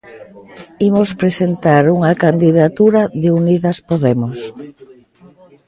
Imos 0.87 1.09
presentar 1.21 1.83
unha 1.95 2.13
candidatura 2.23 3.01
de 3.21 3.29
Unidas 3.39 3.77
Podemos. 3.89 4.37